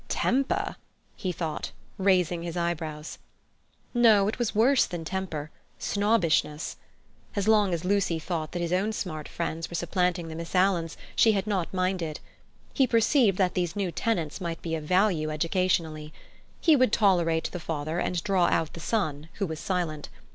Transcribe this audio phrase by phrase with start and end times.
[0.09, 0.77] "Temper!"
[1.15, 3.19] he thought, raising his eyebrows.
[3.93, 6.77] No, it was worse than temper—snobbishness.
[7.35, 10.97] As long as Lucy thought that his own smart friends were supplanting the Miss Alans,
[11.15, 12.19] she had not minded.
[12.73, 16.11] He perceived that these new tenants might be of value educationally.
[16.59, 20.09] He would tolerate the father and draw out the son, who was silent.